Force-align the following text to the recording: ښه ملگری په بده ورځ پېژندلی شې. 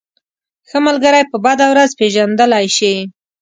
ښه 0.69 0.77
ملگری 0.85 1.23
په 1.31 1.37
بده 1.45 1.65
ورځ 1.71 1.91
پېژندلی 1.99 2.65
شې. 2.77 2.93